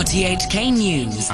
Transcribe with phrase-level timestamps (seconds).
[0.00, 1.28] RTHK News.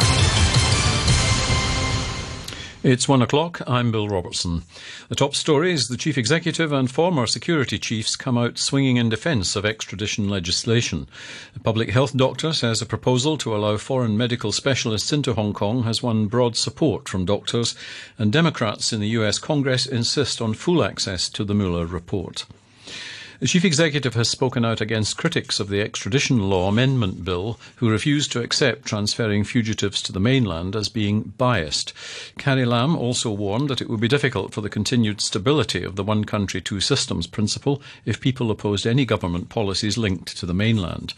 [2.82, 3.62] It's one o'clock.
[3.64, 4.64] I'm Bill Robertson.
[5.08, 9.08] The top story is the chief executive and former security chiefs come out swinging in
[9.08, 11.06] defence of extradition legislation.
[11.54, 15.84] A public health doctor says a proposal to allow foreign medical specialists into Hong Kong
[15.84, 17.76] has won broad support from doctors,
[18.18, 22.46] and Democrats in the US Congress insist on full access to the Mueller report.
[23.38, 27.90] The chief executive has spoken out against critics of the extradition law amendment bill who
[27.90, 31.92] refuse to accept transferring fugitives to the mainland as being biased.
[32.38, 36.02] Carrie Lam also warned that it would be difficult for the continued stability of the
[36.02, 41.12] one country, two systems principle if people opposed any government policies linked to the mainland.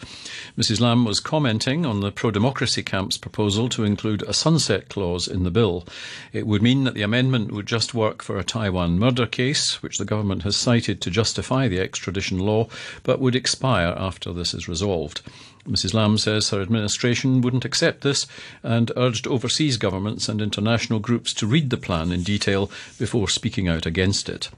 [0.58, 0.80] Mrs.
[0.80, 5.44] Lam was commenting on the pro democracy camp's proposal to include a sunset clause in
[5.44, 5.86] the bill.
[6.32, 9.98] It would mean that the amendment would just work for a Taiwan murder case, which
[9.98, 12.66] the government has cited to justify the extradition extradition law,
[13.02, 15.20] but would expire after this is resolved.
[15.66, 15.92] Mrs.
[15.92, 18.26] Lam says her administration wouldn't accept this
[18.62, 23.68] and urged overseas governments and international groups to read the plan in detail before speaking
[23.68, 24.48] out against it.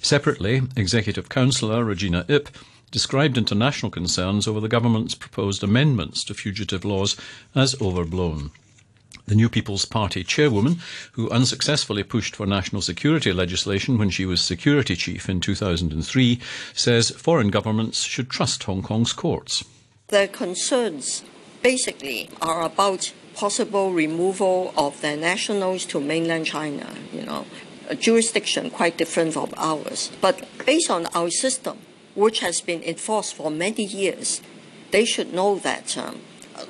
[0.00, 2.48] Separately, Executive Councillor Regina Ip
[2.90, 7.16] described international concerns over the government's proposed amendments to fugitive laws
[7.54, 8.50] as overblown.
[9.28, 10.80] The New People's Party chairwoman,
[11.12, 16.40] who unsuccessfully pushed for national security legislation when she was security chief in 2003,
[16.72, 19.66] says foreign governments should trust Hong Kong's courts.
[20.06, 21.24] Their concerns
[21.62, 27.44] basically are about possible removal of their nationals to mainland China, you know,
[27.90, 30.10] a jurisdiction quite different from ours.
[30.22, 31.76] But based on our system,
[32.14, 34.40] which has been enforced for many years,
[34.90, 36.22] they should know that um,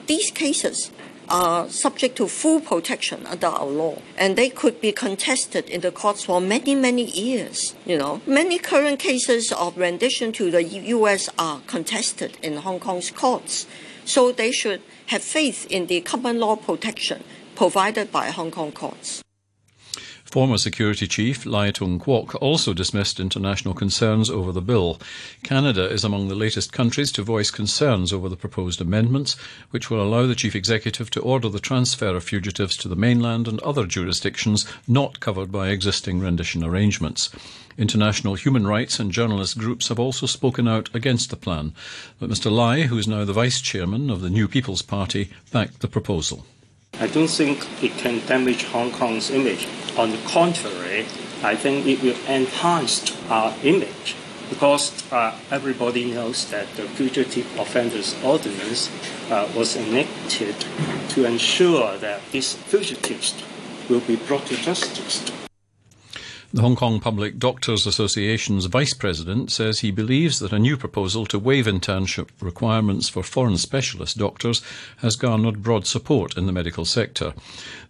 [0.09, 0.91] these cases
[1.31, 5.91] are subject to full protection under our law, and they could be contested in the
[5.91, 7.75] courts for many, many years.
[7.85, 11.29] You know, many current cases of rendition to the U.S.
[11.39, 13.67] are contested in Hong Kong's courts,
[14.05, 19.23] so they should have faith in the common law protection provided by Hong Kong courts.
[20.31, 25.01] Former Security Chief Lai Tung Kwok also dismissed international concerns over the bill.
[25.43, 29.37] Canada is among the latest countries to voice concerns over the proposed amendments,
[29.71, 33.49] which will allow the Chief Executive to order the transfer of fugitives to the mainland
[33.49, 37.31] and other jurisdictions not covered by existing rendition arrangements.
[37.79, 41.73] International human rights and journalist groups have also spoken out against the plan,
[42.21, 45.81] but Mr Lai, who is now the Vice Chairman of the New People's Party, backed
[45.81, 46.45] the proposal.
[47.01, 49.69] I don't think it can damage Hong Kong's image.
[49.97, 51.07] On the contrary,
[51.43, 54.17] I think it will enhance our image
[54.49, 58.91] because uh, everybody knows that the Fugitive Offenders Ordinance
[59.31, 60.57] uh, was enacted
[61.11, 63.35] to ensure that these fugitives
[63.89, 65.31] will be brought to justice.
[66.51, 71.27] The Hong Kong Public Doctors Association's vice president says he believes that a new proposal
[71.27, 74.63] to waive internship requirements for foreign specialist doctors
[74.97, 77.35] has garnered broad support in the medical sector.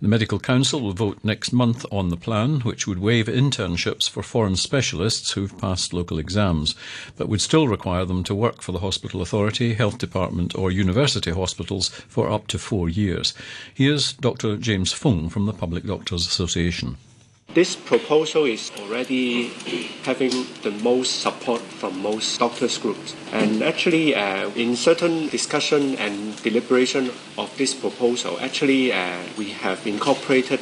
[0.03, 4.25] The Medical Council will vote next month on the plan, which would waive internships for
[4.25, 6.75] foreign specialists who've passed local exams,
[7.17, 11.31] but would still require them to work for the hospital authority, health department, or university
[11.31, 13.35] hospitals for up to four years.
[13.73, 14.57] Here's Dr.
[14.57, 16.97] James Fung from the Public Doctors Association.
[17.59, 19.49] This proposal is already
[20.05, 20.31] having
[20.63, 23.17] the most support from most doctors groups.
[23.33, 29.85] And actually, uh, in certain discussion and deliberation of this proposal, actually uh, we have
[29.89, 30.61] incorporated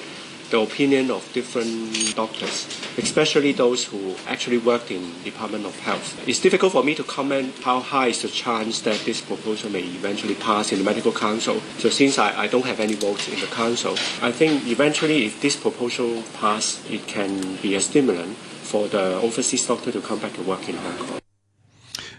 [0.51, 2.67] the opinion of different doctors,
[2.99, 6.27] especially those who actually worked in Department of Health.
[6.29, 9.83] It's difficult for me to comment how high is the chance that this proposal may
[9.83, 11.61] eventually pass in the Medical Council.
[11.79, 13.93] So since I, I don't have any votes in the Council,
[14.23, 19.67] I think eventually if this proposal pass, it can be a stimulant for the overseas
[19.67, 21.21] doctor to come back to work in Hong Kong.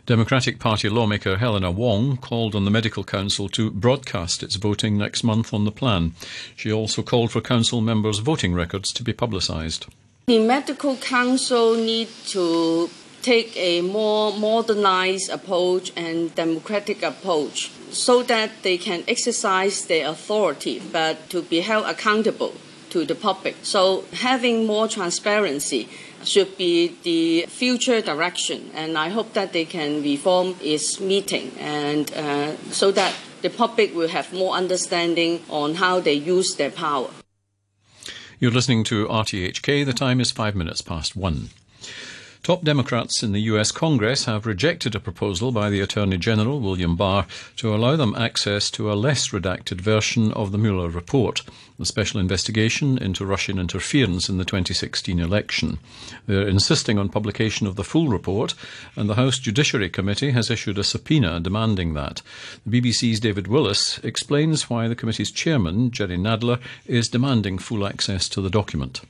[0.07, 5.21] Democratic Party lawmaker Helena Wong called on the Medical Council to broadcast its voting next
[5.21, 6.13] month on the plan.
[6.55, 9.85] She also called for Council members' voting records to be publicised.
[10.27, 12.89] The Medical Council need to
[13.21, 20.81] take a more modernized approach and democratic approach so that they can exercise their authority
[20.89, 22.53] but to be held accountable
[22.91, 23.55] to the public.
[23.63, 25.89] So having more transparency
[26.23, 28.71] should be the future direction.
[28.73, 33.95] And I hope that they can reform its meeting and uh, so that the public
[33.95, 37.09] will have more understanding on how they use their power.
[38.39, 39.85] You're listening to RTHK.
[39.85, 41.49] The time is five minutes past one.
[42.47, 46.95] Top Democrats in the US Congress have rejected a proposal by the Attorney General, William
[46.95, 47.27] Barr,
[47.57, 51.41] to allow them access to a less redacted version of the Mueller report,
[51.77, 55.77] the special investigation into Russian interference in the 2016 election.
[56.25, 58.53] They're insisting on publication of the full report,
[58.95, 62.21] and the House Judiciary Committee has issued a subpoena demanding that.
[62.65, 68.29] The BBC's David Willis explains why the committee's chairman, Jerry Nadler, is demanding full access
[68.29, 69.01] to the document.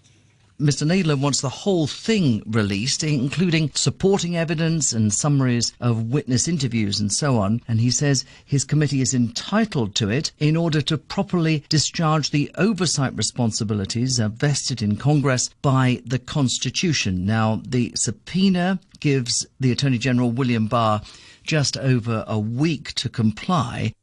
[0.60, 0.88] Mr.
[0.88, 7.14] Nadler wants the whole thing released, including supporting evidence and summaries of witness interviews and
[7.14, 7.62] so on.
[7.68, 12.50] And he says his committee is entitled to it in order to properly discharge the
[12.56, 17.24] oversight responsibilities uh, vested in Congress by the Constitution.
[17.24, 21.04] Now, the subpoena gives the Attorney General William Barr
[21.44, 23.94] just over a week to comply.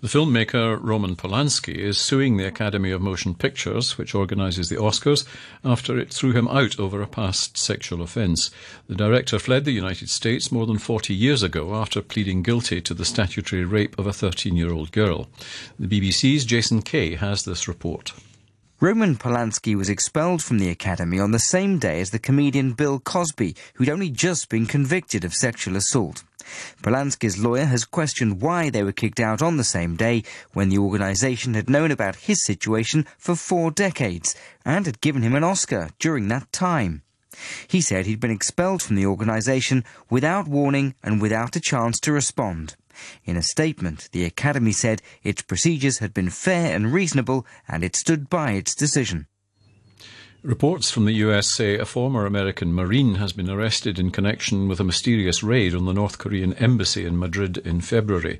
[0.00, 5.26] The filmmaker Roman Polanski is suing the Academy of Motion Pictures, which organises the Oscars,
[5.64, 8.52] after it threw him out over a past sexual offence.
[8.86, 12.94] The director fled the United States more than 40 years ago after pleading guilty to
[12.94, 15.28] the statutory rape of a 13 year old girl.
[15.80, 18.12] The BBC's Jason Kay has this report.
[18.80, 23.00] Roman Polanski was expelled from the Academy on the same day as the comedian Bill
[23.00, 26.22] Cosby, who'd only just been convicted of sexual assault.
[26.80, 30.22] Polanski's lawyer has questioned why they were kicked out on the same day
[30.52, 35.34] when the organisation had known about his situation for four decades and had given him
[35.34, 37.02] an Oscar during that time.
[37.66, 42.12] He said he'd been expelled from the organisation without warning and without a chance to
[42.12, 42.76] respond.
[43.24, 47.96] In a statement, the Academy said its procedures had been fair and reasonable and it
[47.96, 49.26] stood by its decision.
[50.44, 54.78] Reports from the US say a former American Marine has been arrested in connection with
[54.78, 58.38] a mysterious raid on the North Korean embassy in Madrid in February.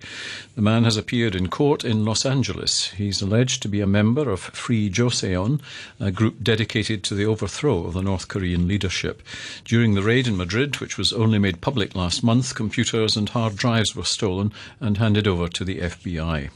[0.55, 2.91] The man has appeared in court in Los Angeles.
[2.91, 5.61] He's alleged to be a member of Free Joseon,
[5.99, 9.21] a group dedicated to the overthrow of the North Korean leadership.
[9.65, 13.57] During the raid in Madrid, which was only made public last month, computers and hard
[13.57, 16.51] drives were stolen and handed over to the FBI.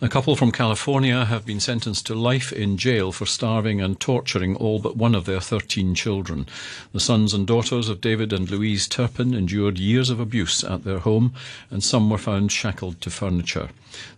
[0.00, 4.54] A couple from California have been sentenced to life in jail for starving and torturing
[4.54, 6.46] all but one of their 13 children.
[6.92, 11.00] The sons and daughters of David and Louise Turpin endured years of abuse at their
[11.00, 11.34] home,
[11.68, 13.70] and some were found shackled to furniture.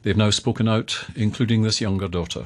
[0.03, 2.44] They've now spoken out, including this younger daughter.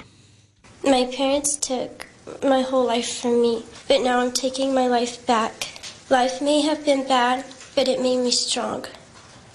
[0.85, 2.07] My parents took
[2.45, 5.67] my whole life from me, but now I'm taking my life back.
[6.09, 7.45] Life may have been bad,
[7.75, 8.85] but it made me strong.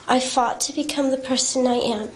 [0.05, 2.09] I fought to become the person I am.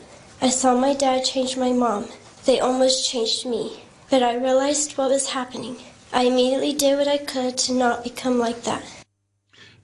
[0.43, 2.09] I saw my dad change my mom.
[2.43, 3.79] They almost changed me.
[4.09, 5.77] But I realized what was happening.
[6.11, 8.83] I immediately did what I could to not become like that.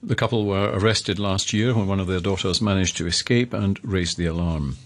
[0.02, 3.82] The couple were arrested last year when one of their daughters managed to escape and
[3.82, 4.76] raised the alarm.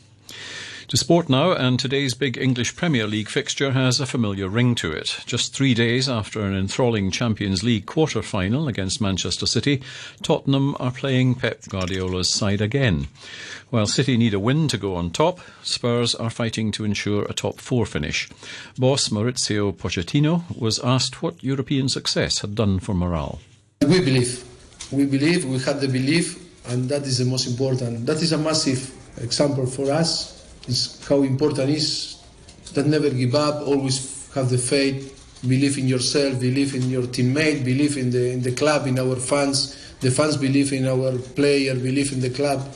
[0.88, 4.92] To sport now, and today's big English Premier League fixture has a familiar ring to
[4.92, 5.18] it.
[5.24, 9.82] Just three days after an enthralling Champions League quarter final against Manchester City,
[10.22, 13.08] Tottenham are playing Pep Guardiola's side again.
[13.70, 17.32] While City need a win to go on top, Spurs are fighting to ensure a
[17.32, 18.28] top four finish.
[18.76, 23.40] Boss Mauricio Pochettino was asked what European success had done for morale.
[23.80, 24.44] We believe.
[24.92, 26.38] We believe, we have the belief,
[26.68, 28.04] and that is the most important.
[28.04, 30.43] That is a massive example for us
[31.08, 32.22] how important is
[32.72, 37.64] that never give up, always have the faith, believe in yourself, believe in your teammate,
[37.64, 39.76] believe in the in the club, in our fans.
[40.00, 42.74] The fans believe in our player, believe in the club.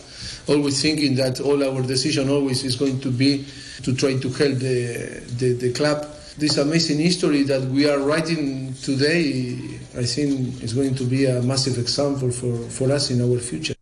[0.48, 3.44] Always thinking that all our decision always is going to be
[3.82, 6.06] to try to help the, the, the club.
[6.38, 9.58] This amazing history that we are writing today,
[9.96, 13.74] I think, is going to be a massive example for, for us in our future.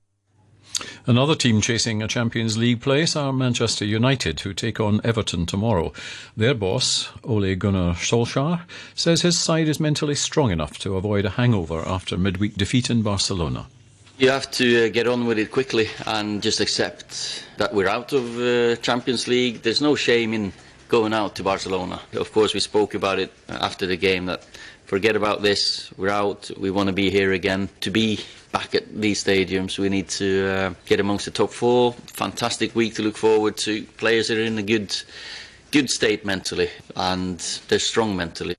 [1.09, 5.93] Another team chasing a Champions League place are Manchester United, who take on Everton tomorrow.
[6.37, 8.63] Their boss, Ole Gunnar Solskjaer,
[8.97, 13.03] says his side is mentally strong enough to avoid a hangover after midweek defeat in
[13.03, 13.67] Barcelona.
[14.19, 18.13] You have to uh, get on with it quickly and just accept that we're out
[18.13, 19.63] of uh, Champions League.
[19.63, 20.53] There's no shame in
[20.89, 22.01] going out to Barcelona.
[22.15, 24.45] Of course, we spoke about it after the game that
[24.87, 27.69] forget about this, we're out, we want to be here again.
[27.81, 28.21] To be
[28.57, 29.79] back at these stadiums.
[29.79, 31.93] We need to uh, get amongst the top four.
[31.93, 33.85] Fantastic week to look forward to.
[33.99, 34.97] Players are in a good,
[35.73, 37.39] good state mentally, and
[37.69, 38.57] they're strong mentally.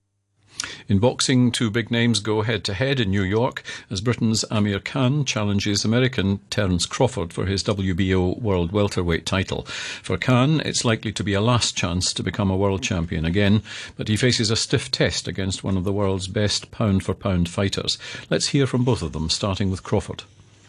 [0.89, 4.79] In boxing, two big names go head to head in New York as Britain's Amir
[4.79, 9.63] Khan challenges American Terence Crawford for his WBO World Welterweight title.
[10.01, 13.63] For Khan, it's likely to be a last chance to become a world champion again,
[13.97, 17.49] but he faces a stiff test against one of the world's best pound for pound
[17.49, 17.97] fighters.
[18.29, 20.23] Let's hear from both of them, starting with Crawford.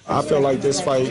[0.08, 1.10] I feel like this fight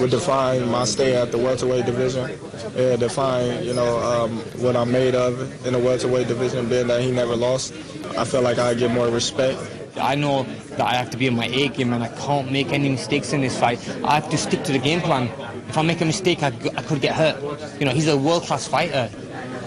[0.00, 2.30] would define my stay at the welterweight division.
[2.74, 7.02] It define, you know, um, what I'm made of in the welterweight division, being that
[7.02, 7.74] he never lost.
[8.16, 9.58] I feel like I get more respect
[10.00, 12.72] I know that I have to be in my A game and I can't make
[12.72, 13.78] any mistakes in this fight.
[14.04, 15.28] I have to stick to the game plan.
[15.68, 17.80] If I make a mistake, I, I could get hurt.
[17.80, 19.10] You know, he's a world-class fighter.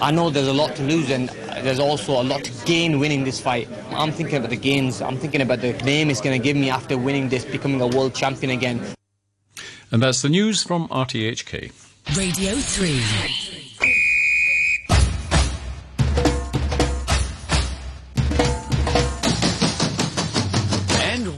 [0.01, 1.29] I know there's a lot to lose and
[1.63, 3.70] there's also a lot to gain winning this fight.
[3.91, 5.00] I'm thinking about the gains.
[5.00, 7.88] I'm thinking about the name it's going to give me after winning this, becoming a
[7.88, 8.81] world champion again.
[9.91, 11.72] And that's the news from RTHK.
[12.17, 13.62] Radio 3.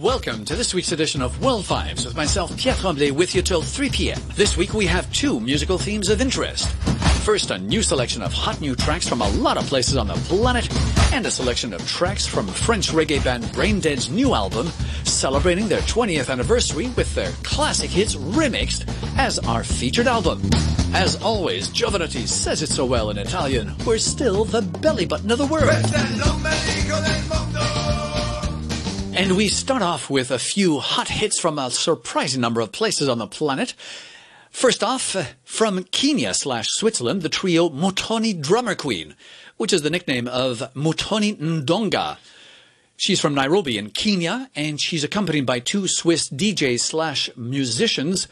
[0.04, 3.62] Welcome to this week's edition of World Fives with myself, Pierre Tremblay, with you till
[3.62, 4.22] 3 p.m.
[4.36, 6.68] This week we have two musical themes of interest.
[7.24, 10.14] First, a new selection of hot new tracks from a lot of places on the
[10.14, 10.68] planet,
[11.14, 14.68] and a selection of tracks from French reggae band Brain Dead's new album,
[15.06, 18.84] celebrating their 20th anniversary with their classic hits remixed
[19.18, 20.42] as our featured album.
[20.94, 25.38] As always, Jovanotti says it so well in Italian, we're still the belly button of
[25.38, 25.70] the world.
[29.16, 33.08] And we start off with a few hot hits from a surprising number of places
[33.08, 33.76] on the planet.
[34.54, 39.16] First off, uh, from Kenya slash Switzerland, the trio Mutoni Drummer Queen,
[39.58, 42.18] which is the nickname of Mutoni Ndonga.
[42.96, 48.28] She's from Nairobi in Kenya, and she's accompanied by two Swiss DJs slash musicians,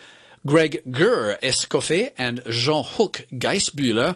[0.46, 4.16] Greg Gur Escoffe and Jean-Luc Geisbühler,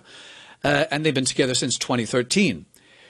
[0.64, 2.68] uh, and they've been together since 2013.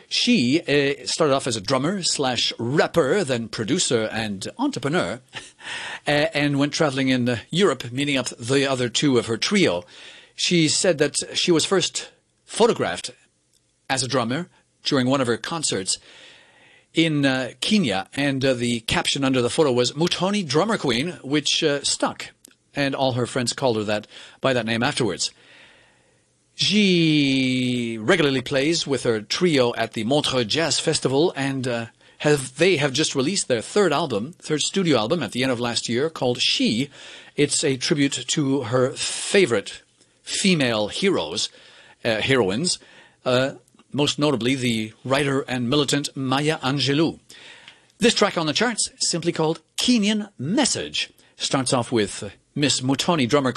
[0.07, 5.19] She uh, started off as a drummer slash rapper, then producer and entrepreneur,
[6.07, 9.83] uh, and went traveling in uh, Europe, meeting up the other two of her trio.
[10.35, 12.11] She said that she was first
[12.45, 13.11] photographed
[13.89, 14.47] as a drummer
[14.83, 15.97] during one of her concerts
[16.93, 21.63] in uh, Kenya, and uh, the caption under the photo was Mutoni Drummer Queen, which
[21.63, 22.27] uh, stuck,
[22.73, 24.07] and all her friends called her that
[24.39, 25.31] by that name afterwards.
[26.55, 31.85] She regularly plays with her trio at the Montreux Jazz Festival and uh,
[32.19, 35.59] have they have just released their third album, third studio album at the end of
[35.59, 36.89] last year called She.
[37.35, 39.81] It's a tribute to her favorite
[40.23, 41.49] female heroes,
[42.05, 42.79] uh, heroines,
[43.25, 43.55] uh,
[43.91, 47.19] most notably the writer and militant Maya Angelou.
[47.97, 53.27] This track on the charts, simply called Kenyan Message, starts off with uh, Miss Mutoni
[53.27, 53.51] drummer